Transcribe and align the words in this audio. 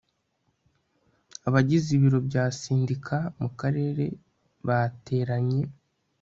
abagize 1.47 1.87
ibiro 1.97 2.19
bya 2.27 2.45
sendika 2.59 3.17
mu 3.39 3.49
karere 3.59 4.05
bateranye 4.67 5.61